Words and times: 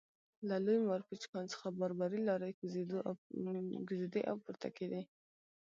له 0.49 0.55
لوی 0.65 0.79
مارپیچ 0.89 1.23
کان 1.31 1.45
څخه 1.53 1.67
باربري 1.79 2.19
لارۍ 2.29 2.51
کوزېدې 2.59 4.21
او 4.29 4.35
پورته 4.43 4.67
کېدې 4.77 5.01